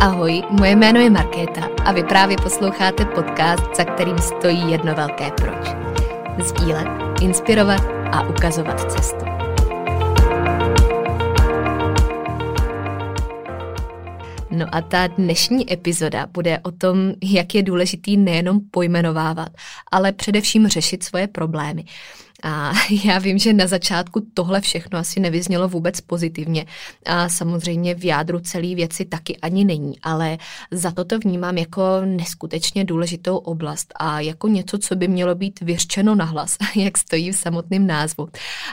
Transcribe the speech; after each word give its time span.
Ahoj, 0.00 0.42
moje 0.50 0.76
jméno 0.76 1.00
je 1.00 1.10
Markéta 1.10 1.68
a 1.84 1.92
vy 1.92 2.04
právě 2.04 2.36
posloucháte 2.42 3.04
podcast, 3.04 3.76
za 3.76 3.84
kterým 3.84 4.18
stojí 4.18 4.70
jedno 4.70 4.94
velké 4.94 5.30
proč. 5.30 5.68
Sdílet, 6.46 6.88
inspirovat 7.20 7.80
a 8.12 8.28
ukazovat 8.28 8.92
cestu. 8.92 9.24
No 14.50 14.66
a 14.72 14.80
ta 14.80 15.06
dnešní 15.06 15.72
epizoda 15.72 16.26
bude 16.26 16.58
o 16.58 16.70
tom, 16.70 17.12
jak 17.22 17.54
je 17.54 17.62
důležitý 17.62 18.16
nejenom 18.16 18.60
pojmenovávat, 18.70 19.48
ale 19.92 20.12
především 20.12 20.68
řešit 20.68 21.02
svoje 21.04 21.28
problémy. 21.28 21.84
A 22.42 22.72
já 23.04 23.18
vím, 23.18 23.38
že 23.38 23.52
na 23.52 23.66
začátku 23.66 24.26
tohle 24.34 24.60
všechno 24.60 24.98
asi 24.98 25.20
nevyznělo 25.20 25.68
vůbec 25.68 26.00
pozitivně 26.00 26.66
a 27.06 27.28
samozřejmě 27.28 27.94
v 27.94 28.04
jádru 28.04 28.40
celé 28.40 28.74
věci 28.74 29.04
taky 29.04 29.36
ani 29.36 29.64
není, 29.64 30.00
ale 30.02 30.38
za 30.70 30.90
to 30.90 31.04
to 31.04 31.18
vnímám 31.18 31.58
jako 31.58 31.82
neskutečně 32.04 32.84
důležitou 32.84 33.36
oblast 33.36 33.92
a 33.96 34.20
jako 34.20 34.48
něco, 34.48 34.78
co 34.78 34.96
by 34.96 35.08
mělo 35.08 35.34
být 35.34 35.60
vyřčeno 35.60 36.14
nahlas, 36.14 36.56
jak 36.76 36.98
stojí 36.98 37.32
v 37.32 37.36
samotném 37.36 37.86
názvu 37.86 38.28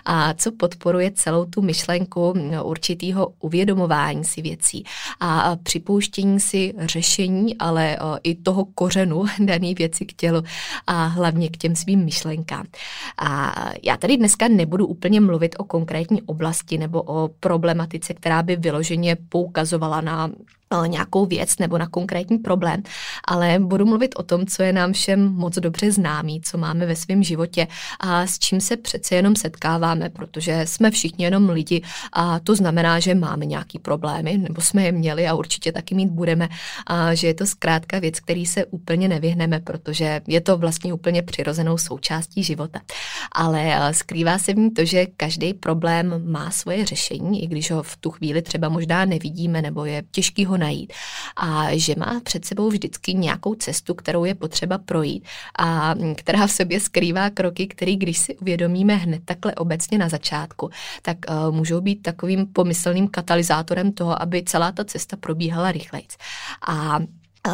a 0.06 0.34
co 0.34 0.52
podporuje 0.52 1.12
celou 1.12 1.46
tu 1.46 1.62
myšlenku 1.62 2.34
určitého 2.64 3.34
uvědomování 3.40 4.26
si 4.26 4.42
věcí 4.42 4.84
a 5.20 5.56
připouštění 5.64 6.40
si 6.40 6.74
řešení, 6.80 7.58
ale 7.58 7.98
i 8.24 8.36
toho 8.36 8.66
kořenu 8.66 9.26
dané 9.40 9.74
věci 9.74 10.06
k 10.06 10.14
tělu 10.14 10.44
a 10.88 11.06
hlavně 11.06 11.50
k 11.50 11.58
těm 11.58 11.76
svým 11.76 12.06
myšlenkám. 12.06 12.66
A 13.18 13.57
já 13.84 13.98
tady 13.98 14.18
dneska 14.18 14.48
nebudu 14.48 14.88
úplně 14.88 15.22
mluvit 15.22 15.56
o 15.60 15.64
konkrétní 15.64 16.22
oblasti 16.22 16.78
nebo 16.78 17.02
o 17.02 17.30
problematice, 17.40 18.14
která 18.14 18.44
by 18.44 18.56
vyloženě 18.56 19.18
poukazovala 19.30 20.02
na 20.02 20.32
nějakou 20.86 21.26
věc 21.26 21.58
nebo 21.60 21.78
na 21.78 21.88
konkrétní 21.88 22.38
problém, 22.38 22.84
ale 23.28 23.60
budu 23.60 23.86
mluvit 23.86 24.16
o 24.18 24.24
tom, 24.24 24.46
co 24.46 24.64
je 24.64 24.74
nám 24.74 24.94
všem 24.94 25.34
moc 25.34 25.56
dobře 25.56 25.92
známý, 25.92 26.42
co 26.42 26.58
máme 26.58 26.86
ve 26.86 26.96
svém 26.96 27.24
životě 27.24 27.68
a 28.00 28.28
s 28.28 28.40
čím 28.40 28.62
se 28.62 28.78
přece 28.78 29.16
jenom 29.16 29.36
setkáváme, 29.36 30.10
protože 30.10 30.62
jsme 30.66 30.92
všichni 30.92 31.26
jenom 31.26 31.50
lidi 31.50 31.82
a 32.14 32.40
to 32.40 32.56
znamená, 32.56 33.00
že 33.00 33.16
máme 33.16 33.46
nějaký 33.46 33.80
problémy, 33.80 34.38
nebo 34.38 34.62
jsme 34.62 34.84
je 34.84 34.92
měli 34.92 35.28
a 35.28 35.34
určitě 35.34 35.72
taky 35.72 35.96
mít 35.96 36.10
budeme 36.10 36.50
a 36.88 37.14
že 37.14 37.28
je 37.28 37.34
to 37.34 37.46
zkrátka 37.46 38.00
věc, 38.00 38.20
který 38.20 38.46
se 38.46 38.66
úplně 38.66 39.08
nevyhneme, 39.08 39.60
protože 39.60 40.22
je 40.28 40.42
to 40.42 40.58
vlastně 40.58 40.94
úplně 40.94 41.22
přirozenou 41.22 41.78
součástí 41.78 42.44
života. 42.44 42.80
Ale 43.32 43.94
skrývá 43.94 44.38
se 44.38 44.54
v 44.54 44.58
ní 44.58 44.72
to, 44.72 44.86
že 44.86 45.06
každý 45.18 45.54
problém 45.54 46.32
má 46.32 46.52
svoje 46.52 46.86
řešení, 46.86 47.44
i 47.44 47.48
když 47.48 47.72
ho 47.72 47.84
v 47.84 47.98
tu 47.98 48.12
chvíli 48.12 48.42
třeba 48.42 48.70
možná 48.70 49.06
nevidíme 49.06 49.62
nebo 49.62 49.86
je 49.86 50.04
těžký 50.12 50.46
ho 50.46 50.57
najít. 50.58 50.94
A 51.36 51.68
že 51.72 51.96
má 51.98 52.22
před 52.24 52.46
sebou 52.46 52.70
vždycky 52.70 53.14
nějakou 53.14 53.56
cestu, 53.56 53.94
kterou 53.94 54.26
je 54.26 54.36
potřeba 54.36 54.78
projít 54.78 55.26
a 55.60 55.96
která 56.16 56.48
v 56.48 56.52
sobě 56.52 56.80
skrývá 56.80 57.30
kroky, 57.30 57.68
které 57.68 57.96
když 57.96 58.18
si 58.18 58.38
uvědomíme 58.38 58.96
hned 58.96 59.22
takhle 59.26 59.56
obecně 59.56 59.98
na 59.98 60.10
začátku, 60.10 60.70
tak 61.02 61.18
uh, 61.30 61.56
můžou 61.56 61.82
být 61.82 62.02
takovým 62.02 62.46
pomyslným 62.46 63.08
katalyzátorem 63.08 63.92
toho, 63.92 64.22
aby 64.22 64.44
celá 64.44 64.72
ta 64.72 64.84
cesta 64.86 65.18
probíhala 65.18 65.72
rychleji. 65.72 66.08
A 66.68 67.00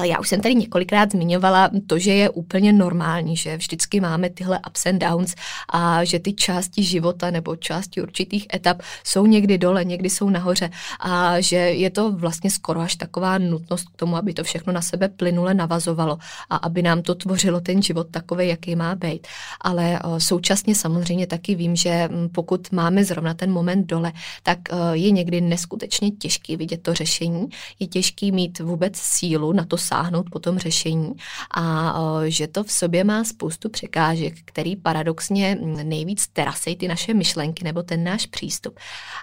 já 0.02 0.20
už 0.20 0.30
jsem 0.30 0.42
tady 0.42 0.56
několikrát 0.56 1.12
zmiňovala 1.12 1.70
to, 1.88 2.00
že 2.00 2.14
je 2.14 2.30
úplně 2.30 2.74
normální, 2.74 3.38
že 3.38 3.58
vždycky 3.58 4.00
máme 4.00 4.30
tyhle 4.30 4.60
ups 4.70 4.86
and 4.86 5.00
downs 5.00 5.36
a 5.74 6.04
že 6.04 6.20
ty 6.20 6.34
části 6.34 6.84
života 6.84 7.32
nebo 7.32 7.56
části 7.56 8.02
určitých 8.02 8.48
etap 8.54 8.82
jsou 9.04 9.26
někdy 9.26 9.58
dole, 9.58 9.86
někdy 9.86 10.10
jsou 10.10 10.30
nahoře 10.30 10.70
a 11.00 11.42
že 11.42 11.56
je 11.56 11.90
to 11.90 12.12
vlastně 12.12 12.52
skoro 12.52 12.80
až 12.82 12.96
taková 12.96 13.38
nutnost 13.38 13.90
k 13.90 13.96
tomu, 13.96 14.16
aby 14.16 14.34
to 14.34 14.44
všechno 14.44 14.74
na 14.74 14.82
sebe 14.82 15.10
plynule 15.10 15.54
navazovalo 15.54 16.18
a 16.50 16.56
aby 16.56 16.82
nám 16.82 17.02
to 17.02 17.16
tvořilo 17.16 17.62
ten 17.62 17.82
život 17.82 18.08
takový, 18.12 18.48
jaký 18.48 18.76
má 18.76 18.96
být. 18.96 19.28
Ale 19.62 20.00
současně 20.18 20.76
samozřejmě 20.76 21.28
taky 21.28 21.56
vím, 21.56 21.76
že 21.76 22.10
pokud 22.32 22.72
máme 22.72 23.06
zrovna 23.06 23.34
ten 23.34 23.52
moment 23.52 23.86
dole, 23.86 24.12
tak 24.44 24.60
je 24.94 25.12
někdy 25.12 25.42
neskutečně 25.42 26.12
těžký 26.12 26.58
vidět 26.58 26.84
to 26.84 26.94
řešení, 26.94 27.48
je 27.80 27.88
těžký 27.88 28.32
mít 28.32 28.60
vůbec 28.60 28.98
sílu 28.98 29.54
na 29.54 29.66
to 29.66 29.78
sáhnout 29.84 30.30
po 30.30 30.40
tom 30.40 30.60
řešení 30.60 31.14
a 31.56 31.94
že 32.26 32.48
to 32.48 32.64
v 32.64 32.72
sobě 32.72 33.04
má 33.04 33.24
spoustu 33.24 33.70
překážek, 33.70 34.34
který 34.46 34.76
paradoxně 34.76 35.58
nejvíc 35.84 36.28
terasej 36.28 36.76
ty 36.76 36.88
naše 36.88 37.14
myšlenky 37.14 37.64
nebo 37.64 37.84
ten 37.84 38.04
náš 38.04 38.26
přístup. 38.26 38.80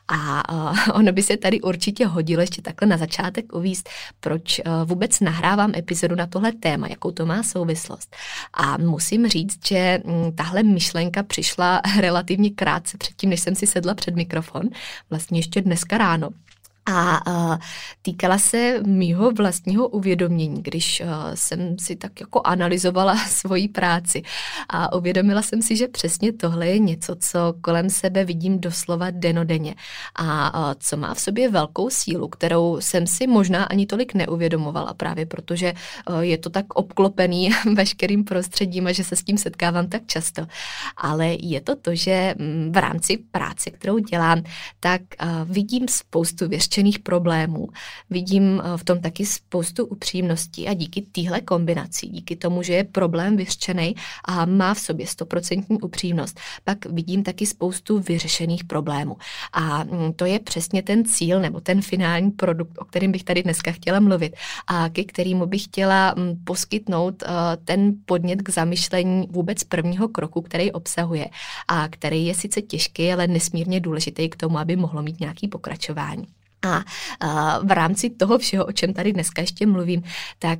A 0.09 0.43
ono 0.95 1.13
by 1.13 1.23
se 1.23 1.37
tady 1.37 1.61
určitě 1.61 2.07
hodilo 2.07 2.41
ještě 2.41 2.63
takhle 2.63 2.89
na 2.89 2.97
začátek 2.97 3.53
uvíst, 3.53 3.89
proč 4.21 4.61
vůbec 4.85 5.21
nahrávám 5.21 5.73
epizodu 5.75 6.15
na 6.15 6.27
tohle 6.27 6.53
téma, 6.53 6.87
jakou 6.89 7.11
to 7.11 7.27
má 7.27 7.43
souvislost. 7.43 8.17
A 8.55 8.79
musím 8.79 9.29
říct, 9.29 9.69
že 9.69 10.03
tahle 10.35 10.63
myšlenka 10.63 11.23
přišla 11.23 11.81
relativně 12.01 12.51
krátce 12.51 12.99
předtím, 12.99 13.31
než 13.31 13.41
jsem 13.41 13.55
si 13.55 13.67
sedla 13.67 13.95
před 13.95 14.17
mikrofon, 14.17 14.63
vlastně 15.11 15.39
ještě 15.39 15.63
dneska 15.63 15.99
ráno. 15.99 16.31
A 16.87 17.59
týkala 18.03 18.39
se 18.39 18.81
mýho 18.87 19.31
vlastního 19.31 19.89
uvědomění, 19.89 20.63
když 20.63 21.03
jsem 21.35 21.79
si 21.79 21.97
tak 21.97 22.21
jako 22.21 22.41
analyzovala 22.45 23.17
svoji 23.29 23.69
práci 23.69 24.23
a 24.69 24.93
uvědomila 24.93 25.43
jsem 25.43 25.63
si, 25.63 25.77
že 25.77 25.89
přesně 25.89 26.33
tohle 26.33 26.67
je 26.67 26.79
něco, 26.79 27.17
co 27.21 27.55
kolem 27.61 27.91
sebe 27.91 28.25
vidím 28.25 28.61
doslova 28.61 29.11
denodenně 29.11 29.75
a 30.19 30.75
co 30.79 30.97
má 30.97 31.15
v 31.15 31.21
sobě 31.21 31.51
velkou 31.51 31.91
sílu, 31.91 32.29
kterou 32.29 32.81
jsem 32.81 33.07
si 33.07 33.27
možná 33.27 33.65
ani 33.65 33.87
tolik 33.87 34.15
neuvědomovala 34.15 34.95
právě 34.95 35.27
protože 35.27 35.73
je 36.21 36.39
to 36.39 36.51
tak 36.51 36.75
obklopený 36.75 37.51
veškerým 37.75 38.25
prostředím 38.25 38.87
a 38.87 38.93
že 38.93 39.05
se 39.05 39.17
s 39.17 39.25
tím 39.25 39.39
setkávám 39.39 39.89
tak 39.89 40.07
často. 40.07 40.47
Ale 40.97 41.37
je 41.41 41.61
to 41.61 41.77
to, 41.77 41.95
že 41.95 42.35
v 42.71 42.77
rámci 42.77 43.19
práce, 43.31 43.71
kterou 43.71 43.99
dělám, 43.99 44.43
tak 44.81 45.03
vidím 45.45 45.89
spoustu 45.89 46.49
věřčení 46.49 46.70
vyřešených 46.71 46.99
problémů. 46.99 47.69
Vidím 48.11 48.63
eh, 48.65 48.79
v 48.79 48.85
tom 48.85 49.01
taky 49.01 49.27
spoustu 49.27 49.85
upřímností 49.85 50.69
a 50.69 50.75
díky 50.75 51.03
téhle 51.03 51.41
kombinaci, 51.41 52.07
díky 52.07 52.37
tomu, 52.37 52.63
že 52.63 52.73
je 52.73 52.85
problém 52.85 53.37
vyřešený 53.37 53.95
a 54.25 54.45
má 54.45 54.75
v 54.75 54.81
sobě 54.81 55.07
stoprocentní 55.07 55.81
upřímnost, 55.81 56.41
pak 56.65 56.87
vidím 56.87 57.23
taky 57.23 57.47
spoustu 57.47 57.99
vyřešených 57.99 58.65
problémů. 58.65 59.17
A 59.53 59.85
mm, 59.85 60.13
to 60.13 60.25
je 60.25 60.39
přesně 60.39 60.83
ten 60.83 61.05
cíl 61.05 61.41
nebo 61.41 61.61
ten 61.61 61.83
finální 61.83 62.31
produkt, 62.31 62.79
o 62.79 62.85
kterém 62.85 63.13
bych 63.13 63.25
tady 63.25 63.43
dneska 63.43 63.73
chtěla 63.73 64.01
mluvit 64.01 64.37
a 64.67 64.89
ke 64.89 65.05
kterému 65.05 65.47
bych 65.47 65.65
chtěla 65.65 66.15
mm, 66.17 66.45
poskytnout 66.45 67.23
eh, 67.23 67.29
ten 67.65 67.95
podnět 68.05 68.43
k 68.43 68.49
zamyšlení 68.49 69.27
vůbec 69.31 69.65
prvního 69.65 70.09
kroku, 70.09 70.43
který 70.43 70.73
obsahuje 70.73 71.27
a 71.69 71.89
který 71.89 72.27
je 72.27 72.35
sice 72.35 72.63
těžký, 72.63 73.13
ale 73.13 73.27
nesmírně 73.27 73.81
důležitý 73.81 74.29
k 74.29 74.37
tomu, 74.37 74.59
aby 74.59 74.77
mohlo 74.77 75.03
mít 75.03 75.21
nějaký 75.21 75.49
pokračování. 75.49 76.40
A 76.63 76.85
v 77.63 77.71
rámci 77.71 78.11
toho 78.11 78.39
všeho, 78.39 78.65
o 78.67 78.73
čem 78.73 78.93
tady 78.93 79.13
dneska 79.13 79.41
ještě 79.41 79.67
mluvím, 79.67 80.03
tak 80.39 80.59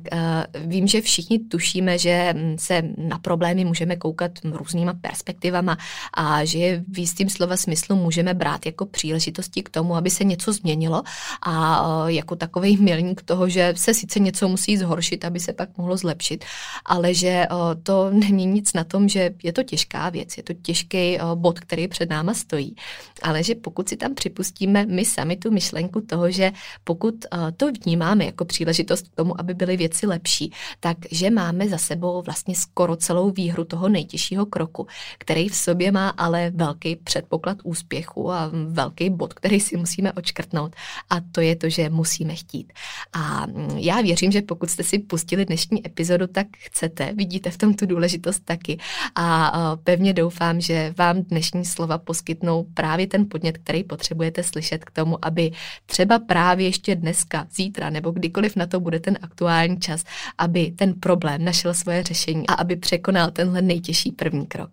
vím, 0.65 0.87
že 0.87 1.01
všichni 1.01 1.39
tušíme, 1.39 1.97
že 1.97 2.33
se 2.55 2.83
na 2.97 3.19
problémy 3.19 3.65
můžeme 3.65 3.95
koukat 3.95 4.31
různýma 4.43 4.93
perspektivama 4.93 5.77
a 6.13 6.45
že 6.45 6.59
je 6.59 6.83
v 6.87 6.99
jistým 6.99 7.29
slova 7.29 7.57
smyslu 7.57 7.95
můžeme 7.95 8.33
brát 8.33 8.65
jako 8.65 8.85
příležitosti 8.85 9.63
k 9.63 9.69
tomu, 9.69 9.95
aby 9.95 10.09
se 10.09 10.23
něco 10.23 10.53
změnilo. 10.53 11.03
A 11.45 11.85
jako 12.07 12.35
takový 12.35 12.77
milník 12.77 13.21
toho, 13.21 13.49
že 13.49 13.73
se 13.77 13.93
sice 13.93 14.19
něco 14.19 14.47
musí 14.47 14.77
zhoršit, 14.77 15.25
aby 15.25 15.39
se 15.39 15.53
pak 15.53 15.77
mohlo 15.77 15.97
zlepšit, 15.97 16.45
ale 16.85 17.13
že 17.13 17.47
to 17.83 18.09
není 18.11 18.45
nic 18.45 18.73
na 18.73 18.83
tom, 18.83 19.09
že 19.09 19.33
je 19.43 19.53
to 19.53 19.63
těžká 19.63 20.09
věc, 20.09 20.37
je 20.37 20.43
to 20.43 20.53
těžký 20.53 21.17
bod, 21.35 21.59
který 21.59 21.87
před 21.87 22.09
náma 22.09 22.33
stojí, 22.33 22.75
ale 23.21 23.43
že 23.43 23.55
pokud 23.55 23.89
si 23.89 23.97
tam 23.97 24.15
připustíme 24.15 24.85
my 24.85 25.05
sami 25.05 25.37
tu 25.37 25.51
myšlenku, 25.51 25.90
myšlenku 25.91 26.01
toho, 26.01 26.31
že 26.31 26.51
pokud 26.83 27.25
eh, 27.25 27.51
to 27.57 27.71
vnímáme 27.71 28.25
jako 28.25 28.45
příležitost 28.45 29.07
k 29.07 29.15
tomu, 29.15 29.39
aby 29.39 29.53
byly 29.53 29.77
věci 29.77 30.07
lepší, 30.07 30.51
tak 30.79 30.97
že 31.11 31.29
máme 31.29 31.67
za 31.67 31.77
sebou 31.77 32.21
vlastně 32.21 32.55
skoro 32.55 32.95
celou 32.95 33.31
výhru 33.31 33.65
toho 33.65 33.89
nejtěžšího 33.89 34.45
kroku, 34.45 34.87
který 35.17 35.49
v 35.49 35.55
sobě 35.55 35.91
má 35.91 36.09
ale 36.09 36.51
velký 36.55 36.95
předpoklad 36.95 37.57
úspěchu 37.63 38.31
a 38.31 38.51
velký 38.67 39.09
bod, 39.09 39.33
který 39.33 39.59
si 39.59 39.77
musíme 39.77 40.13
očkrtnout 40.13 40.75
a 41.09 41.15
to 41.31 41.41
je 41.41 41.55
to, 41.55 41.69
že 41.69 41.89
musíme 41.89 42.35
chtít. 42.35 42.73
A 43.13 43.45
mm, 43.45 43.77
já 43.77 44.01
věřím, 44.01 44.31
že 44.31 44.41
pokud 44.41 44.69
jste 44.69 44.83
si 44.83 44.99
pustili 44.99 45.45
dnešní 45.45 45.87
epizodu, 45.87 46.27
tak 46.27 46.47
chcete, 46.57 47.13
vidíte 47.13 47.49
v 47.49 47.57
tom 47.57 47.73
tu 47.73 47.85
důležitost 47.85 48.45
taky. 48.45 48.77
A 49.15 49.77
pevně 49.83 50.13
doufám, 50.13 50.61
že 50.61 50.93
vám 50.97 51.23
dnešní 51.23 51.65
slova 51.65 51.97
poskytnou 51.97 52.63
právě 52.73 53.07
ten 53.07 53.25
podnět, 53.29 53.57
který 53.57 53.83
potřebujete 53.83 54.43
slyšet 54.43 54.85
k 54.85 54.91
tomu, 54.91 55.25
aby 55.25 55.51
třeba 55.85 56.19
právě 56.19 56.65
ještě 56.65 56.95
dneska, 56.95 57.47
zítra 57.55 57.89
nebo 57.89 58.11
kdykoliv 58.11 58.55
na 58.55 58.65
to 58.65 58.79
bude 58.79 58.99
ten 58.99 59.17
aktuální 59.21 59.79
čas, 59.79 60.03
aby 60.37 60.71
ten 60.71 60.93
problém 60.93 61.45
našel 61.45 61.73
svoje 61.73 62.03
řešení 62.03 62.47
a 62.47 62.53
aby 62.53 62.75
překonal 62.75 63.31
tenhle 63.31 63.61
nejtěžší 63.61 64.11
první 64.11 64.47
krok. 64.47 64.69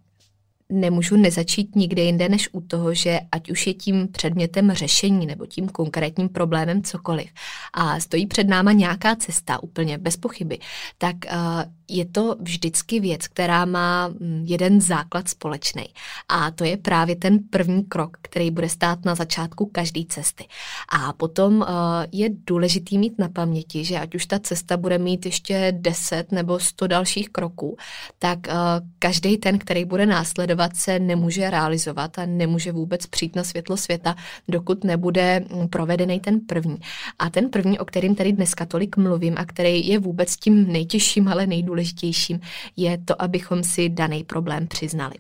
Nemůžu 0.72 1.16
nezačít 1.16 1.76
nikde 1.76 2.02
jinde 2.02 2.28
než 2.28 2.48
u 2.52 2.60
toho, 2.60 2.94
že 2.94 3.20
ať 3.32 3.50
už 3.50 3.66
je 3.66 3.74
tím 3.74 4.08
předmětem 4.08 4.72
řešení 4.72 5.26
nebo 5.26 5.46
tím 5.46 5.68
konkrétním 5.68 6.28
problémem 6.28 6.82
cokoliv 6.82 7.30
a 7.72 8.00
stojí 8.00 8.26
před 8.26 8.48
náma 8.48 8.72
nějaká 8.72 9.16
cesta 9.16 9.62
úplně 9.62 9.98
bez 9.98 10.16
pochyby, 10.16 10.58
tak 10.98 11.16
uh, 11.32 11.72
je 11.88 12.04
to 12.04 12.36
vždycky 12.40 13.00
věc, 13.00 13.28
která 13.28 13.64
má 13.64 14.08
mm, 14.08 14.44
jeden 14.46 14.80
základ 14.80 15.28
společný. 15.28 15.84
A 16.28 16.50
to 16.50 16.64
je 16.64 16.76
právě 16.76 17.16
ten 17.16 17.38
první 17.50 17.84
krok, 17.84 18.16
který 18.22 18.50
bude 18.50 18.68
stát 18.68 19.04
na 19.04 19.14
začátku 19.14 19.66
každé 19.66 20.00
cesty. 20.08 20.44
A 20.88 21.12
potom 21.12 21.56
uh, 21.56 21.66
je 22.12 22.28
důležitý 22.46 22.98
mít 22.98 23.18
na 23.18 23.28
paměti, 23.28 23.84
že 23.84 23.98
ať 23.98 24.14
už 24.14 24.26
ta 24.26 24.38
cesta 24.38 24.76
bude 24.76 24.98
mít 24.98 25.26
ještě 25.26 25.72
10 25.76 26.32
nebo 26.32 26.58
100 26.58 26.86
dalších 26.86 27.30
kroků, 27.30 27.76
tak 28.18 28.38
uh, 28.46 28.54
každý 28.98 29.36
ten, 29.36 29.58
který 29.58 29.84
bude 29.84 30.06
následovat, 30.06 30.76
se 30.76 30.98
nemůže 30.98 31.50
realizovat 31.50 32.18
a 32.18 32.26
nemůže 32.26 32.72
vůbec 32.72 33.06
přijít 33.06 33.36
na 33.36 33.44
světlo 33.44 33.76
světa, 33.76 34.14
dokud 34.48 34.84
nebude 34.84 35.40
mm, 35.40 35.68
provedený 35.68 36.20
ten 36.20 36.40
první. 36.40 36.78
A 37.18 37.30
ten 37.30 37.50
první, 37.50 37.78
o 37.78 37.84
kterým 37.84 38.14
tady 38.14 38.32
dneska 38.32 38.66
tolik 38.66 38.96
mluvím 38.96 39.34
a 39.38 39.44
který 39.44 39.88
je 39.88 39.98
vůbec 39.98 40.36
tím 40.36 40.72
nejtěžším, 40.72 41.28
ale 41.28 41.46
nejdůležitějším, 41.46 41.77
nejdůležitějším 41.78 42.40
je 42.76 42.98
to, 42.98 43.22
abychom 43.22 43.64
si 43.64 43.88
daný 43.88 44.24
problém 44.24 44.66
přiznali. 44.66 45.14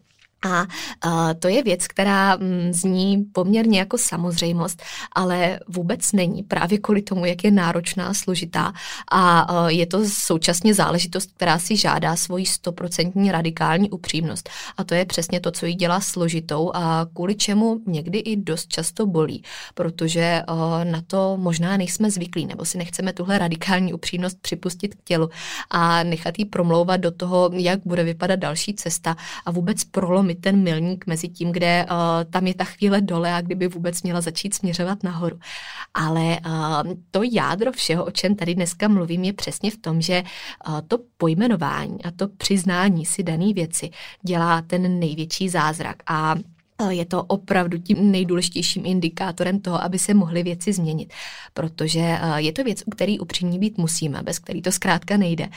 A 0.46 0.66
to 1.38 1.48
je 1.48 1.62
věc, 1.62 1.86
která 1.86 2.36
mm, 2.36 2.72
zní 2.72 3.24
poměrně 3.32 3.78
jako 3.78 3.98
samozřejmost, 3.98 4.82
ale 5.12 5.60
vůbec 5.68 6.12
není 6.12 6.42
právě 6.42 6.78
kvůli 6.78 7.02
tomu, 7.02 7.24
jak 7.24 7.44
je 7.44 7.50
náročná, 7.50 8.14
složitá 8.14 8.72
a 9.12 9.46
je 9.68 9.86
to 9.86 10.00
současně 10.04 10.74
záležitost, 10.74 11.30
která 11.36 11.58
si 11.58 11.76
žádá 11.76 12.16
svoji 12.16 12.46
stoprocentní 12.46 13.32
radikální 13.32 13.90
upřímnost. 13.90 14.50
A 14.76 14.84
to 14.84 14.94
je 14.94 15.04
přesně 15.04 15.40
to, 15.40 15.50
co 15.50 15.66
ji 15.66 15.74
dělá 15.74 16.00
složitou 16.00 16.70
a 16.74 17.06
kvůli 17.14 17.34
čemu 17.34 17.80
někdy 17.86 18.18
i 18.18 18.36
dost 18.36 18.68
často 18.68 19.06
bolí, 19.06 19.42
protože 19.74 20.42
na 20.84 21.02
to 21.06 21.36
možná 21.36 21.76
nejsme 21.76 22.10
zvyklí, 22.10 22.46
nebo 22.46 22.64
si 22.64 22.78
nechceme 22.78 23.12
tuhle 23.12 23.38
radikální 23.38 23.92
upřímnost 23.94 24.40
připustit 24.40 24.94
k 24.94 25.02
tělu 25.04 25.30
a 25.70 26.02
nechat 26.02 26.38
ji 26.38 26.44
promlouvat 26.44 27.00
do 27.00 27.10
toho, 27.10 27.50
jak 27.52 27.80
bude 27.84 28.04
vypadat 28.04 28.36
další 28.36 28.74
cesta 28.74 29.16
a 29.46 29.50
vůbec 29.50 29.84
prolomit 29.84 30.27
prolomit 30.28 30.40
ten 30.40 30.62
milník 30.62 31.06
mezi 31.06 31.28
tím, 31.28 31.52
kde 31.52 31.86
uh, 31.90 31.96
tam 32.30 32.46
je 32.46 32.54
ta 32.54 32.64
chvíle 32.64 33.00
dole 33.00 33.34
a 33.34 33.40
kdyby 33.40 33.68
vůbec 33.68 34.02
měla 34.02 34.20
začít 34.20 34.54
směřovat 34.54 35.02
nahoru. 35.02 35.38
Ale 35.94 36.38
uh, 36.46 36.92
to 37.10 37.20
jádro 37.22 37.72
všeho, 37.72 38.04
o 38.04 38.10
čem 38.10 38.36
tady 38.36 38.54
dneska 38.54 38.88
mluvím, 38.88 39.24
je 39.24 39.32
přesně 39.32 39.70
v 39.70 39.76
tom, 39.76 40.00
že 40.00 40.22
uh, 40.68 40.80
to 40.88 40.98
pojmenování 41.16 42.04
a 42.04 42.10
to 42.10 42.28
přiznání 42.28 43.06
si 43.06 43.22
dané 43.22 43.52
věci 43.52 43.90
dělá 44.22 44.62
ten 44.62 44.98
největší 44.98 45.48
zázrak. 45.48 45.96
A 46.06 46.34
je 46.90 47.04
to 47.04 47.22
opravdu 47.22 47.78
tím 47.78 48.12
nejdůležitějším 48.12 48.86
indikátorem 48.86 49.60
toho, 49.60 49.82
aby 49.82 49.98
se 49.98 50.14
mohly 50.14 50.42
věci 50.42 50.72
změnit, 50.72 51.12
protože 51.54 52.18
je 52.36 52.52
to 52.52 52.64
věc, 52.64 52.82
u 52.86 52.90
který 52.90 53.18
upřímně 53.18 53.58
být 53.58 53.78
musíme, 53.78 54.22
bez 54.22 54.38
který 54.38 54.62
to 54.62 54.72
zkrátka 54.72 55.16
nejde. 55.16 55.48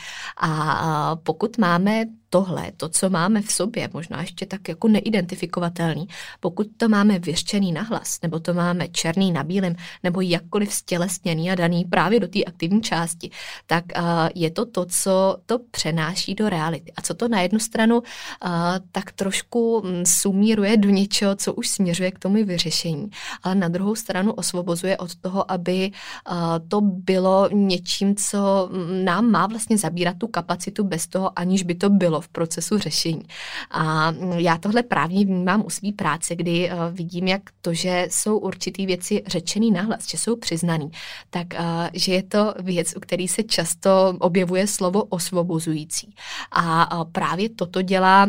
A 0.41 1.15
pokud 1.23 1.57
máme 1.57 2.05
tohle, 2.33 2.71
to, 2.77 2.89
co 2.89 3.09
máme 3.09 3.41
v 3.41 3.51
sobě, 3.51 3.89
možná 3.93 4.21
ještě 4.21 4.45
tak 4.45 4.67
jako 4.69 4.87
neidentifikovatelný, 4.87 6.07
pokud 6.39 6.67
to 6.77 6.89
máme 6.89 7.19
vyřčený 7.19 7.71
nahlas, 7.71 8.21
nebo 8.23 8.39
to 8.39 8.53
máme 8.53 8.87
černý 8.87 9.31
na 9.31 9.43
bílém, 9.43 9.75
nebo 10.03 10.21
jakkoliv 10.21 10.73
stělesněný 10.73 11.51
a 11.51 11.55
daný 11.55 11.85
právě 11.85 12.19
do 12.19 12.27
té 12.27 12.43
aktivní 12.43 12.81
části, 12.81 13.31
tak 13.67 13.85
uh, 13.97 14.03
je 14.35 14.51
to 14.51 14.65
to, 14.65 14.85
co 14.85 15.37
to 15.45 15.59
přenáší 15.71 16.35
do 16.35 16.49
reality. 16.49 16.91
A 16.95 17.01
co 17.01 17.13
to 17.13 17.27
na 17.27 17.41
jednu 17.41 17.59
stranu 17.59 17.99
uh, 17.99 18.03
tak 18.91 19.11
trošku 19.11 19.81
mm, 19.85 20.05
sumíruje 20.05 20.77
do 20.77 20.89
něčeho, 20.89 21.35
co 21.35 21.53
už 21.53 21.67
směřuje 21.67 22.11
k 22.11 22.19
tomu 22.19 22.45
vyřešení, 22.45 23.09
ale 23.43 23.55
na 23.55 23.67
druhou 23.67 23.95
stranu 23.95 24.33
osvobozuje 24.33 24.97
od 24.97 25.15
toho, 25.15 25.51
aby 25.51 25.91
uh, 26.31 26.37
to 26.67 26.81
bylo 26.81 27.49
něčím, 27.51 28.15
co 28.15 28.69
mm, 28.71 29.05
nám 29.05 29.31
má 29.31 29.47
vlastně 29.47 29.77
zabírat 29.77 30.17
tu 30.17 30.27
kapacitu 30.27 30.83
bez 30.83 31.07
toho, 31.07 31.39
aniž 31.39 31.63
by 31.63 31.75
to 31.75 31.89
bylo 31.89 32.20
v 32.21 32.27
procesu 32.27 32.77
řešení. 32.77 33.23
A 33.71 34.13
já 34.35 34.57
tohle 34.57 34.83
právně 34.83 35.25
vnímám 35.25 35.63
u 35.65 35.69
své 35.69 35.91
práce, 35.91 36.35
kdy 36.35 36.71
uh, 36.71 36.77
vidím, 36.91 37.27
jak 37.27 37.41
to, 37.61 37.73
že 37.73 38.07
jsou 38.09 38.37
určitý 38.37 38.85
věci 38.85 39.23
řečený 39.27 39.71
nahlas, 39.71 40.07
že 40.07 40.17
jsou 40.17 40.35
přiznaný, 40.35 40.91
tak 41.29 41.47
uh, 41.59 41.87
že 41.93 42.13
je 42.13 42.23
to 42.23 42.53
věc, 42.59 42.93
u 42.97 42.99
který 42.99 43.27
se 43.27 43.43
často 43.43 44.15
objevuje 44.19 44.67
slovo 44.67 45.03
osvobozující. 45.03 46.15
A 46.51 46.97
uh, 46.97 47.11
právě 47.11 47.49
toto 47.49 47.81
dělá 47.81 48.27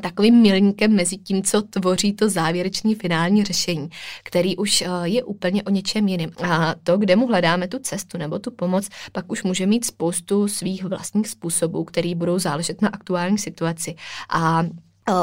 takovým 0.00 0.42
milníkem 0.42 0.96
mezi 0.96 1.16
tím, 1.16 1.42
co 1.42 1.62
tvoří 1.62 2.12
to 2.12 2.28
závěrečný 2.30 2.94
finální 2.94 3.44
řešení, 3.44 3.88
který 4.22 4.56
už 4.56 4.82
eh, 4.82 4.88
je 5.04 5.24
úplně 5.24 5.62
o 5.62 5.70
něčem 5.70 6.08
jiném. 6.08 6.30
A 6.42 6.74
to, 6.82 6.98
kde 6.98 7.16
mu 7.16 7.26
hledáme 7.26 7.68
tu 7.68 7.78
cestu 7.78 8.18
nebo 8.18 8.38
tu 8.38 8.50
pomoc, 8.50 8.88
pak 9.12 9.32
už 9.32 9.42
může 9.42 9.66
mít 9.66 9.84
spoustu 9.84 10.48
svých 10.48 10.84
vlastních 10.84 11.28
způsobů, 11.28 11.84
který 11.84 12.14
budou 12.14 12.38
záležet 12.38 12.82
na 12.82 12.88
aktuální 12.88 13.38
situaci. 13.38 13.94
A 14.30 14.66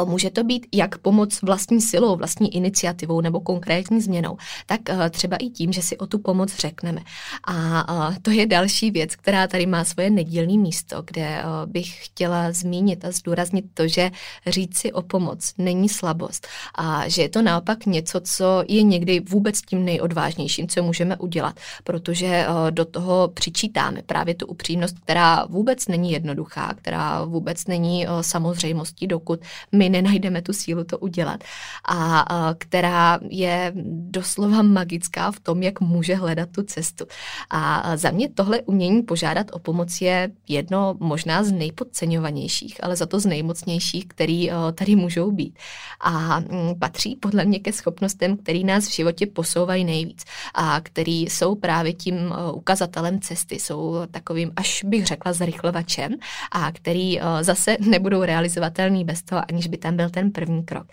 může 0.06 0.30
to 0.30 0.44
být 0.44 0.68
jak 0.74 0.98
pomoc 0.98 1.42
vlastní 1.42 1.82
silou, 1.82 2.16
vlastní 2.16 2.56
iniciativou 2.56 3.22
nebo 3.22 3.40
konkrétní 3.40 4.02
změnou, 4.02 4.38
tak 4.66 4.82
eh, 4.90 5.10
třeba 5.10 5.38
i 5.38 5.50
tím, 5.50 5.74
že 5.74 5.82
si 5.82 5.98
o 5.98 6.08
tu 6.08 6.20
pomoc 6.20 6.56
řekneme. 6.56 7.02
A 7.48 7.86
eh, 8.14 8.20
to 8.22 8.32
je 8.32 8.46
další 8.46 8.92
věc, 8.92 9.16
která 9.16 9.48
tady 9.48 9.66
má 9.66 9.84
svoje 9.86 10.10
nedílné 10.10 10.58
místo, 10.58 11.04
kde 11.06 11.44
bych 11.66 12.06
chtěla 12.06 12.52
zmínit 12.52 13.06
a 13.06 13.12
zdůraznit 13.12 13.66
to, 13.74 13.88
že 13.88 14.12
říct 14.48 14.78
si 14.78 14.94
o 14.94 15.02
pomoc 15.02 15.54
není 15.58 15.90
slabost 15.90 16.48
a 16.76 17.10
že 17.10 17.22
je 17.22 17.30
to 17.30 17.42
naopak 17.42 17.86
něco, 17.86 18.22
co 18.22 18.64
je 18.68 18.84
někdy 18.84 19.20
vůbec 19.20 19.62
tím 19.62 19.86
nejodvážnějším, 19.86 20.68
co 20.68 20.84
můžeme 20.84 21.18
udělat, 21.18 21.60
protože 21.84 22.46
do 22.70 22.86
toho 22.86 23.28
přičítáme 23.28 24.02
právě 24.06 24.36
tu 24.36 24.46
upřímnost, 24.46 25.00
která 25.00 25.46
vůbec 25.46 25.88
není 25.88 26.12
jednoduchá, 26.12 26.74
která 26.74 27.26
vůbec 27.26 27.68
není 27.68 28.08
samozřejmostí, 28.22 29.08
dokud 29.08 29.40
my 29.74 29.90
nenajdeme 29.90 30.42
tu 30.42 30.54
sílu 30.54 30.84
to 30.84 30.98
udělat. 30.98 31.44
A, 31.86 32.20
a 32.20 32.54
která 32.54 33.20
je 33.30 33.72
doslova 34.10 34.62
magická 34.62 35.32
v 35.32 35.40
tom, 35.40 35.64
jak 35.64 35.82
může 35.82 36.16
hledat 36.16 36.50
tu 36.52 36.64
cestu. 36.64 37.06
A 37.50 37.98
za 37.98 38.12
mě 38.12 38.30
tohle 38.30 38.62
umění 38.62 39.02
požádat 39.02 39.48
o 39.52 39.60
pomoc 39.60 40.02
je 40.02 40.32
jedno 40.48 40.96
možná 41.00 41.44
z 41.44 41.52
nejpodceňovanějších, 41.52 42.84
ale 42.84 42.96
za 42.96 43.06
to 43.06 43.20
z 43.20 43.26
nejmocnějších, 43.26 44.06
který 44.08 44.50
tady 44.76 44.96
můžou 44.96 45.32
být. 45.32 45.60
A 46.02 46.40
mm, 46.40 46.80
patří 46.80 47.16
podle 47.16 47.46
mě 47.46 47.60
ke 47.60 47.74
schopnostem, 47.74 48.38
který 48.38 48.64
nás 48.64 48.88
v 48.88 48.96
životě 48.96 49.28
posouvají 49.28 49.86
nejvíc 49.86 50.24
a 50.54 50.82
který 50.82 51.22
jsou 51.22 51.56
právě 51.56 51.94
tím 51.94 52.34
ukazatelem 52.54 53.22
cesty, 53.22 53.60
jsou 53.60 53.96
takovým, 54.12 54.52
až 54.56 54.84
bych 54.84 55.06
řekla, 55.06 55.34
zrychlovačem 55.34 56.16
a 56.52 56.72
který 56.72 57.20
zase 57.42 57.78
nebudou 57.80 58.24
realizovatelný 58.24 59.06
bez 59.06 59.22
toho, 59.22 59.42
ani 59.50 59.63
aniž 59.64 59.68
by 59.68 59.78
tam 59.78 59.96
byl 59.96 60.10
ten 60.10 60.32
první 60.32 60.64
krok. 60.64 60.88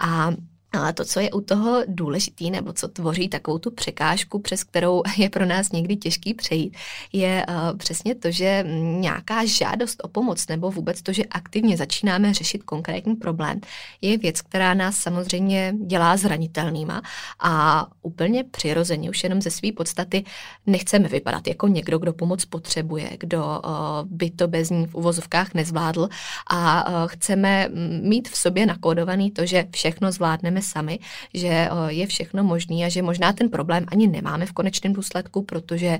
A 0.00 0.30
ale 0.72 0.92
to, 0.92 1.04
co 1.04 1.20
je 1.20 1.30
u 1.30 1.40
toho 1.40 1.82
důležitý, 1.86 2.50
nebo 2.50 2.72
co 2.72 2.88
tvoří 2.88 3.28
takovou 3.28 3.58
tu 3.58 3.70
překážku, 3.70 4.38
přes 4.38 4.64
kterou 4.64 5.02
je 5.16 5.30
pro 5.30 5.46
nás 5.46 5.72
někdy 5.72 5.96
těžký 5.96 6.34
přejít, 6.34 6.76
je 7.12 7.46
uh, 7.48 7.78
přesně 7.78 8.14
to, 8.14 8.30
že 8.30 8.64
nějaká 9.00 9.44
žádost 9.44 10.00
o 10.04 10.08
pomoc 10.08 10.46
nebo 10.48 10.70
vůbec 10.70 11.02
to, 11.02 11.12
že 11.12 11.24
aktivně 11.24 11.76
začínáme 11.76 12.34
řešit 12.34 12.62
konkrétní 12.62 13.16
problém, 13.16 13.60
je 14.00 14.18
věc, 14.18 14.40
která 14.40 14.74
nás 14.74 14.96
samozřejmě 14.96 15.74
dělá 15.86 16.16
zranitelnýma 16.16 17.02
a 17.40 17.86
úplně 18.02 18.44
přirozeně, 18.44 19.10
už 19.10 19.24
jenom 19.24 19.42
ze 19.42 19.50
své 19.50 19.72
podstaty, 19.72 20.24
nechceme 20.66 21.08
vypadat 21.08 21.48
jako 21.48 21.68
někdo, 21.68 21.98
kdo 21.98 22.12
pomoc 22.12 22.44
potřebuje, 22.44 23.10
kdo 23.20 23.44
uh, 23.44 23.70
by 24.04 24.30
to 24.30 24.48
bez 24.48 24.70
ní 24.70 24.86
v 24.86 24.94
uvozovkách 24.94 25.54
nezvládl. 25.54 26.08
A 26.50 26.88
uh, 26.88 26.94
chceme 27.06 27.68
mít 28.02 28.28
v 28.28 28.36
sobě 28.36 28.66
nakódovaný 28.66 29.30
to, 29.30 29.46
že 29.46 29.66
všechno 29.70 30.12
zvládneme 30.12 30.59
zvládneme 30.60 30.70
sami, 30.70 30.98
že 31.34 31.68
je 31.88 32.06
všechno 32.06 32.44
možný 32.44 32.84
a 32.84 32.88
že 32.88 33.02
možná 33.02 33.32
ten 33.32 33.48
problém 33.50 33.86
ani 33.88 34.06
nemáme 34.06 34.46
v 34.46 34.52
konečném 34.52 34.92
důsledku, 34.92 35.42
protože 35.42 35.98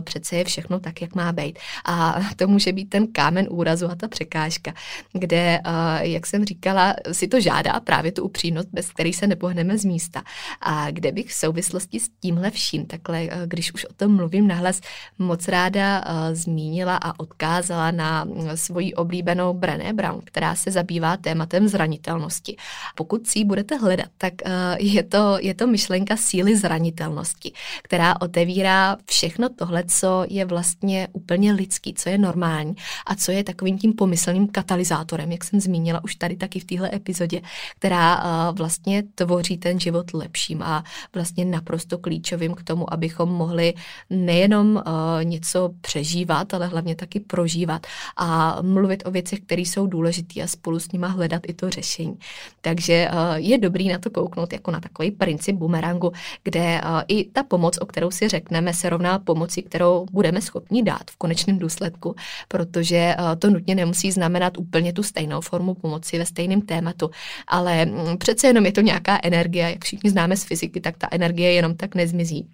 přece 0.00 0.36
je 0.36 0.44
všechno 0.44 0.80
tak, 0.80 1.02
jak 1.02 1.14
má 1.14 1.32
být. 1.32 1.58
A 1.84 2.20
to 2.36 2.48
může 2.48 2.72
být 2.72 2.90
ten 2.90 3.06
kámen 3.06 3.46
úrazu 3.50 3.90
a 3.90 3.94
ta 3.94 4.08
překážka, 4.08 4.72
kde, 5.12 5.60
jak 6.00 6.26
jsem 6.26 6.44
říkala, 6.44 6.94
si 7.12 7.28
to 7.28 7.40
žádá 7.40 7.80
právě 7.80 8.12
tu 8.12 8.24
upřímnost, 8.24 8.68
bez 8.72 8.90
který 8.90 9.12
se 9.12 9.26
nepohneme 9.26 9.78
z 9.78 9.84
místa. 9.84 10.22
A 10.60 10.90
kde 10.90 11.12
bych 11.12 11.30
v 11.30 11.34
souvislosti 11.34 12.00
s 12.00 12.08
tímhle 12.20 12.50
vším, 12.50 12.86
takhle, 12.86 13.28
když 13.46 13.74
už 13.74 13.84
o 13.84 13.92
tom 13.92 14.16
mluvím 14.16 14.46
nahlas, 14.48 14.80
moc 15.18 15.48
ráda 15.48 16.04
zmínila 16.32 16.96
a 16.96 17.20
odkázala 17.20 17.90
na 17.90 18.26
svoji 18.54 18.94
oblíbenou 18.94 19.54
Brené 19.54 19.92
Brown, 19.92 20.20
která 20.24 20.54
se 20.54 20.70
zabývá 20.70 21.16
tématem 21.16 21.68
zranitelnosti. 21.68 22.56
Pokud 22.94 23.26
si 23.26 23.38
ji 23.38 23.44
budete 23.44 23.76
hledat, 23.76 23.97
tak 24.18 24.34
je 24.78 25.02
to, 25.02 25.38
je 25.40 25.54
to 25.54 25.66
myšlenka 25.66 26.16
síly 26.16 26.56
zranitelnosti, 26.56 27.52
která 27.82 28.20
otevírá 28.20 28.96
všechno 29.06 29.48
tohle, 29.48 29.84
co 29.84 30.24
je 30.28 30.44
vlastně 30.44 31.08
úplně 31.12 31.52
lidský, 31.52 31.94
co 31.94 32.08
je 32.08 32.18
normální 32.18 32.74
a 33.06 33.14
co 33.14 33.32
je 33.32 33.44
takovým 33.44 33.78
tím 33.78 33.92
pomyslným 33.92 34.48
katalyzátorem, 34.48 35.32
jak 35.32 35.44
jsem 35.44 35.60
zmínila 35.60 36.04
už 36.04 36.14
tady 36.14 36.36
taky 36.36 36.60
v 36.60 36.64
téhle 36.64 36.90
epizodě, 36.94 37.40
která 37.78 38.22
vlastně 38.50 39.02
tvoří 39.14 39.58
ten 39.58 39.80
život 39.80 40.14
lepším 40.14 40.62
a 40.62 40.84
vlastně 41.14 41.44
naprosto 41.44 41.98
klíčovým 41.98 42.54
k 42.54 42.62
tomu, 42.62 42.92
abychom 42.92 43.28
mohli 43.28 43.74
nejenom 44.10 44.82
něco 45.22 45.70
přežívat, 45.80 46.54
ale 46.54 46.66
hlavně 46.66 46.94
taky 46.94 47.20
prožívat 47.20 47.86
a 48.16 48.58
mluvit 48.62 49.02
o 49.06 49.10
věcech, 49.10 49.40
které 49.40 49.62
jsou 49.62 49.86
důležité 49.86 50.42
a 50.42 50.46
spolu 50.46 50.78
s 50.78 50.92
nima 50.92 51.08
hledat 51.08 51.42
i 51.48 51.54
to 51.54 51.70
řešení. 51.70 52.18
Takže 52.60 53.08
je 53.34 53.58
dobrý 53.58 53.87
na 53.92 53.98
to 53.98 54.10
kouknout 54.10 54.52
jako 54.52 54.70
na 54.70 54.80
takový 54.80 55.10
princip 55.10 55.56
bumerangu, 55.56 56.12
kde 56.44 56.80
i 57.08 57.24
ta 57.24 57.42
pomoc, 57.42 57.78
o 57.78 57.86
kterou 57.86 58.10
si 58.10 58.28
řekneme, 58.28 58.74
se 58.74 58.90
rovná 58.90 59.18
pomoci, 59.18 59.62
kterou 59.62 60.06
budeme 60.12 60.40
schopni 60.40 60.82
dát 60.82 61.10
v 61.10 61.16
konečném 61.16 61.58
důsledku, 61.58 62.14
protože 62.48 63.16
to 63.38 63.50
nutně 63.50 63.74
nemusí 63.74 64.12
znamenat 64.12 64.58
úplně 64.58 64.92
tu 64.92 65.02
stejnou 65.02 65.40
formu 65.40 65.74
pomoci 65.74 66.18
ve 66.18 66.26
stejném 66.26 66.60
tématu, 66.60 67.10
ale 67.46 67.86
mm, 67.86 68.18
přece 68.18 68.46
jenom 68.46 68.66
je 68.66 68.72
to 68.72 68.80
nějaká 68.80 69.18
energie, 69.22 69.70
jak 69.70 69.84
všichni 69.84 70.10
známe 70.10 70.36
z 70.36 70.44
fyziky, 70.44 70.80
tak 70.80 70.96
ta 70.96 71.08
energie 71.10 71.52
jenom 71.52 71.76
tak 71.76 71.94
nezmizí. 71.94 72.48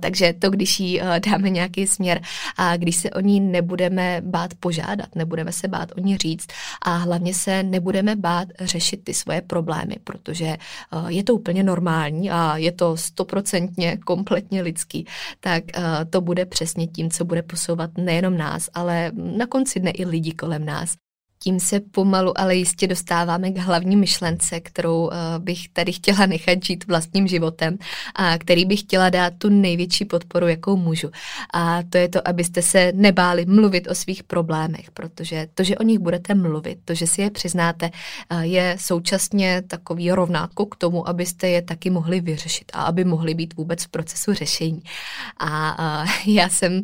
Takže 0.00 0.32
to, 0.32 0.50
když 0.50 0.80
jí 0.80 1.00
eh, 1.02 1.20
dáme 1.20 1.50
nějaký 1.50 1.86
směr 1.86 2.20
a 2.56 2.76
když 2.76 2.96
se 2.96 3.10
o 3.10 3.20
ní 3.20 3.40
nebudeme 3.40 4.20
bát 4.24 4.54
požádat, 4.60 5.14
nebudeme 5.14 5.52
se 5.52 5.68
bát 5.68 5.92
o 5.96 6.00
ní 6.00 6.16
říct 6.16 6.46
a 6.82 6.96
hlavně 6.96 7.34
se 7.34 7.62
nebudeme 7.62 8.16
bát 8.16 8.48
řešit 8.60 9.04
ty 9.04 9.14
svoje 9.14 9.40
problémy, 9.42 9.96
protože 10.04 10.46
eh, 10.46 10.58
je 11.08 11.24
to 11.24 11.34
úplně 11.34 11.62
normální 11.62 12.30
a 12.30 12.56
je 12.56 12.72
to 12.72 12.96
stoprocentně 12.96 13.96
kompletně 13.96 14.62
lidský, 14.62 15.06
tak 15.40 15.64
eh, 15.74 15.82
to 16.10 16.20
bude 16.20 16.46
přesně 16.46 16.86
tím, 16.86 17.10
co 17.10 17.24
bude 17.24 17.42
posouvat 17.42 17.90
nejenom 17.98 18.36
nás, 18.36 18.70
ale 18.74 19.12
na 19.14 19.46
konci 19.46 19.80
dne 19.80 19.90
i 19.90 20.04
lidi 20.04 20.32
kolem 20.32 20.64
nás 20.64 20.94
tím 21.44 21.60
se 21.60 21.80
pomalu, 21.80 22.40
ale 22.40 22.56
jistě 22.56 22.86
dostáváme 22.86 23.50
k 23.50 23.58
hlavní 23.58 23.96
myšlence, 23.96 24.60
kterou 24.60 25.06
uh, 25.06 25.12
bych 25.38 25.68
tady 25.68 25.92
chtěla 25.92 26.26
nechat 26.26 26.64
žít 26.64 26.86
vlastním 26.86 27.28
životem 27.28 27.78
a 28.14 28.38
který 28.38 28.64
bych 28.64 28.80
chtěla 28.80 29.10
dát 29.10 29.32
tu 29.38 29.48
největší 29.48 30.04
podporu, 30.04 30.48
jakou 30.48 30.76
můžu. 30.76 31.10
A 31.54 31.82
to 31.82 31.98
je 31.98 32.08
to, 32.08 32.28
abyste 32.28 32.62
se 32.62 32.92
nebáli 32.94 33.46
mluvit 33.46 33.88
o 33.90 33.94
svých 33.94 34.22
problémech, 34.22 34.90
protože 34.90 35.48
to, 35.54 35.64
že 35.64 35.76
o 35.76 35.82
nich 35.82 35.98
budete 35.98 36.34
mluvit, 36.34 36.78
to, 36.84 36.94
že 36.94 37.06
si 37.06 37.22
je 37.22 37.30
přiznáte, 37.30 37.90
uh, 38.32 38.40
je 38.40 38.76
současně 38.80 39.62
takový 39.66 40.10
rovnátko 40.10 40.66
k 40.66 40.76
tomu, 40.76 41.08
abyste 41.08 41.48
je 41.48 41.62
taky 41.62 41.90
mohli 41.90 42.20
vyřešit 42.20 42.72
a 42.72 42.82
aby 42.82 43.04
mohli 43.04 43.34
být 43.34 43.54
vůbec 43.56 43.84
v 43.84 43.88
procesu 43.88 44.34
řešení. 44.34 44.82
A 45.38 45.78
uh, 46.02 46.08
já 46.26 46.48
jsem 46.48 46.82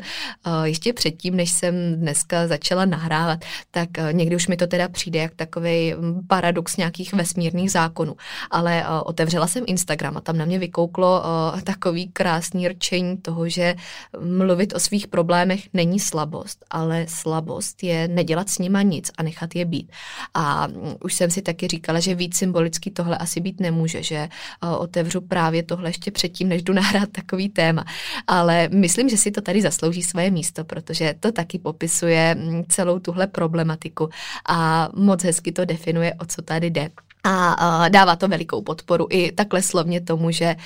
ještě 0.65 0.93
předtím, 0.93 1.37
než 1.37 1.51
jsem 1.51 1.75
dneska 1.97 2.47
začala 2.47 2.85
nahrávat, 2.85 3.45
tak 3.71 3.89
někdy 4.13 4.37
už 4.37 4.50
mi 4.51 4.57
to 4.57 4.67
teda 4.67 4.89
přijde 4.89 5.19
jak 5.19 5.35
takový 5.35 5.95
mm, 5.95 6.27
paradox 6.27 6.77
nějakých 6.77 7.13
vesmírných 7.13 7.71
zákonů. 7.71 8.17
Ale 8.51 8.83
uh, 8.83 9.03
otevřela 9.05 9.47
jsem 9.47 9.65
Instagram 9.67 10.17
a 10.17 10.21
tam 10.21 10.37
na 10.39 10.45
mě 10.45 10.59
vykouklo 10.59 11.23
uh, 11.23 11.61
takový 11.61 12.09
krásný 12.09 12.69
rčení 12.69 13.17
toho, 13.17 13.49
že 13.49 13.75
mluvit 14.21 14.75
o 14.75 14.81
svých 14.81 15.07
problémech 15.07 15.69
není 15.73 16.01
slabost, 16.01 16.65
ale 16.71 17.07
slabost 17.09 17.83
je 17.83 18.09
nedělat 18.09 18.51
s 18.51 18.59
nima 18.59 18.83
nic 18.83 19.11
a 19.19 19.23
nechat 19.23 19.55
je 19.55 19.65
být. 19.65 19.93
A 20.35 20.67
um, 20.67 20.97
už 21.05 21.15
jsem 21.15 21.31
si 21.31 21.43
taky 21.43 21.69
říkala, 21.69 22.01
že 22.01 22.15
víc 22.15 22.37
symbolicky 22.37 22.91
tohle 22.91 23.19
asi 23.19 23.41
být 23.41 23.61
nemůže, 23.61 24.03
že 24.03 24.29
uh, 24.63 24.83
otevřu 24.83 25.21
právě 25.21 25.63
tohle 25.63 25.89
ještě 25.89 26.11
předtím, 26.11 26.49
než 26.49 26.63
jdu 26.63 26.73
nahrát 26.83 27.09
takový 27.09 27.49
téma. 27.49 27.85
Ale 28.27 28.69
myslím, 28.69 29.09
že 29.09 29.17
si 29.17 29.31
to 29.31 29.41
tady 29.41 29.63
zaslouží 29.63 30.03
svoje 30.03 30.31
místo, 30.31 30.65
protože 30.65 31.15
to 31.21 31.33
taky 31.33 31.59
popisuje 31.59 32.35
mm, 32.35 32.65
celou 32.69 32.99
tuhle 32.99 33.27
problematiku 33.27 34.09
a 34.49 34.89
moc 34.95 35.25
hezky 35.25 35.53
to 35.53 35.65
definuje, 35.65 36.15
o 36.15 36.25
co 36.27 36.43
tady 36.43 36.71
jde 36.71 36.91
a 37.25 37.89
dává 37.89 38.17
to 38.17 38.29
velikou 38.29 38.63
podporu 38.63 39.07
i 39.11 39.33
takhle 39.33 39.63
slovně 39.63 40.01
tomu, 40.01 40.31
že 40.31 40.57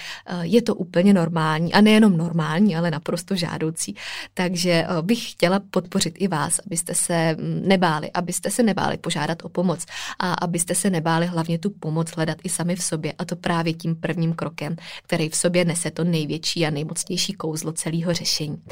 je 0.41 0.63
to 0.63 0.75
úplně 0.75 1.15
normální 1.15 1.73
a 1.73 1.81
nejenom 1.81 2.17
normální, 2.17 2.77
ale 2.77 2.91
naprosto 2.91 3.37
žádoucí. 3.37 3.95
Takže 4.35 4.87
bych 5.03 5.31
chtěla 5.31 5.61
podpořit 5.71 6.15
i 6.19 6.29
vás, 6.29 6.61
abyste 6.67 6.95
se 6.95 7.37
nebáli, 7.41 8.11
abyste 8.13 8.51
se 8.51 8.63
nebáli 8.63 8.97
požádat 8.97 9.39
o 9.43 9.49
pomoc 9.49 9.87
a 10.19 10.35
abyste 10.35 10.75
se 10.75 10.91
nebáli 10.91 11.27
hlavně 11.27 11.59
tu 11.59 11.71
pomoc 11.71 12.11
hledat 12.11 12.39
i 12.45 12.49
sami 12.49 12.77
v 12.77 12.83
sobě 12.83 13.13
a 13.19 13.25
to 13.25 13.37
právě 13.37 13.75
tím 13.75 13.97
prvním 13.97 14.35
krokem, 14.35 14.77
který 15.03 15.29
v 15.29 15.37
sobě 15.37 15.65
nese 15.65 15.91
to 15.91 16.05
největší 16.05 16.67
a 16.67 16.71
nejmocnější 16.71 17.33
kouzlo 17.33 17.73
celého 17.73 18.15
řešení. 18.15 18.63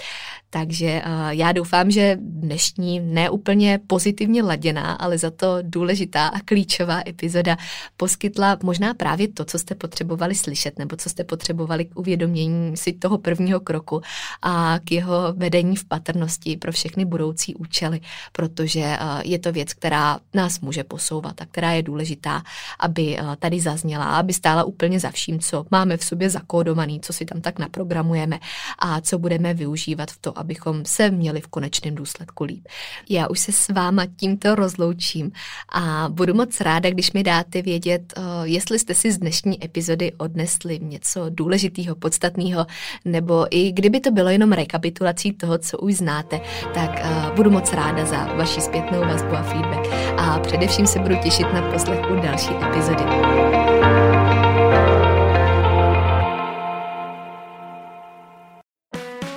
Takže 0.50 1.02
já 1.28 1.52
doufám, 1.52 1.90
že 1.90 2.16
dnešní 2.20 3.00
neúplně 3.00 3.80
pozitivně 3.86 4.42
laděná, 4.42 4.92
ale 4.92 5.18
za 5.18 5.30
to 5.30 5.58
důležitá 5.62 6.26
a 6.26 6.40
klíčová 6.40 7.02
epizoda 7.06 7.56
poskytla 7.96 8.58
možná 8.62 8.94
právě 8.94 9.28
to, 9.28 9.44
co 9.44 9.58
jste 9.58 9.74
potřebovali 9.74 10.34
slyšet, 10.34 10.78
nebo 10.78 10.96
co 10.96 11.10
jste 11.10 11.24
potřebovali 11.24 11.84
k 11.84 11.98
uvědomění 11.98 12.76
si 12.76 12.92
toho 12.92 13.18
prvního 13.18 13.60
kroku 13.60 14.00
a 14.42 14.78
k 14.84 14.92
jeho 14.92 15.32
vedení 15.36 15.76
v 15.76 15.84
patrnosti 15.84 16.56
pro 16.56 16.72
všechny 16.72 17.04
budoucí 17.04 17.54
účely, 17.54 18.00
protože 18.32 18.80
eh, 18.80 18.98
je 19.24 19.38
to 19.38 19.52
věc, 19.52 19.74
která 19.74 20.20
nás 20.34 20.60
může 20.60 20.84
posouvat 20.84 21.42
a 21.42 21.46
která 21.46 21.72
je 21.72 21.82
důležitá, 21.82 22.42
aby 22.78 23.18
eh, 23.18 23.22
tady 23.38 23.60
zazněla, 23.60 24.04
aby 24.04 24.32
stála 24.32 24.64
úplně 24.64 25.00
za 25.00 25.10
vším, 25.10 25.40
co 25.40 25.66
máme 25.70 25.96
v 25.96 26.04
sobě 26.04 26.30
zakódovaný, 26.30 27.00
co 27.00 27.12
si 27.12 27.24
tam 27.24 27.40
tak 27.40 27.58
naprogramujeme 27.58 28.38
a 28.78 29.00
co 29.00 29.18
budeme 29.18 29.54
využívat 29.54 30.10
v 30.10 30.18
to, 30.20 30.38
abychom 30.38 30.84
se 30.84 31.10
měli 31.10 31.40
v 31.40 31.46
konečném 31.46 31.94
důsledku 31.94 32.44
líp. 32.44 32.68
Já 33.08 33.28
už 33.28 33.40
se 33.40 33.52
s 33.52 33.68
váma 33.68 34.06
tímto 34.16 34.54
rozloučím 34.54 35.32
a 35.68 36.08
budu 36.08 36.34
moc 36.34 36.60
ráda, 36.60 36.90
když 36.90 37.12
mi 37.12 37.22
dáte 37.22 37.61
vědět, 37.62 38.12
eh, 38.16 38.20
jestli 38.44 38.78
jste 38.78 38.94
si 38.94 39.12
z 39.12 39.18
dnešní 39.18 39.64
epizody 39.64 40.12
odnesli 40.18 40.78
něco 40.82 41.24
důležitého, 41.28 41.96
podstatného, 41.96 42.66
nebo 43.04 43.46
i 43.50 43.72
kdyby 43.72 44.00
to 44.00 44.10
bylo 44.10 44.28
jenom 44.28 44.52
rekapitulací 44.52 45.32
toho, 45.32 45.58
co 45.58 45.78
už 45.78 45.94
znáte, 45.94 46.40
tak 46.74 47.00
eh, 47.02 47.30
budu 47.36 47.50
moc 47.50 47.72
ráda 47.72 48.04
za 48.04 48.34
vaši 48.34 48.60
zpětnou 48.60 49.00
vazbu 49.00 49.32
a 49.32 49.42
feedback. 49.42 49.88
A 50.16 50.38
především 50.38 50.86
se 50.86 50.98
budu 50.98 51.14
těšit 51.22 51.52
na 51.52 51.72
poslechu 51.72 52.14
další 52.22 52.54
epizody. 52.68 53.02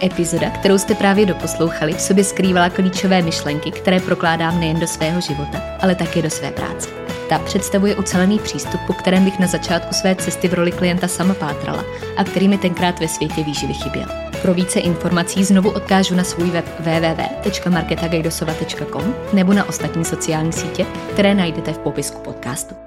Epizoda, 0.04 0.50
kterou 0.50 0.78
jste 0.78 0.96
právě 0.96 1.26
doposlouchali, 1.26 1.94
v 1.94 2.02
sobě 2.02 2.24
skrývala 2.24 2.70
klíčové 2.70 3.22
myšlenky, 3.22 3.72
které 3.72 4.00
prokládám 4.00 4.60
nejen 4.60 4.80
do 4.80 4.88
svého 4.88 5.22
života, 5.22 5.62
ale 5.82 5.96
také 5.96 6.22
do 6.22 6.30
své 6.30 6.52
práce. 6.52 7.05
Ta 7.30 7.40
představuje 7.40 7.96
ucelený 7.96 8.40
přístup, 8.40 8.82
po 8.88 8.94
kterém 8.94 9.26
bych 9.26 9.40
na 9.40 9.48
začátku 9.48 9.94
své 9.94 10.16
cesty 10.16 10.48
v 10.48 10.54
roli 10.54 10.72
klienta 10.72 11.08
sama 11.08 11.34
pátrala 11.34 11.86
a 12.18 12.24
který 12.24 12.48
mi 12.48 12.58
tenkrát 12.58 13.00
ve 13.00 13.08
světě 13.08 13.44
výživy 13.44 13.74
chyběl. 13.74 14.08
Pro 14.42 14.54
více 14.54 14.80
informací 14.80 15.44
znovu 15.44 15.70
odkážu 15.70 16.16
na 16.16 16.24
svůj 16.24 16.52
web 16.52 16.66
www.marketagajdosova.com 16.80 19.16
nebo 19.34 19.54
na 19.54 19.70
ostatní 19.70 20.06
sociální 20.06 20.54
sítě, 20.54 20.86
které 21.14 21.36
najdete 21.36 21.74
v 21.74 21.78
popisku 21.78 22.22
podcastu. 22.22 22.85